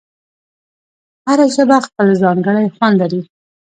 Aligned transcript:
هره 1.27 1.45
ژبه 1.55 1.77
خپل 1.87 2.07
ځانګړی 2.21 2.65
خوند 2.75 2.95
لري. 3.01 3.21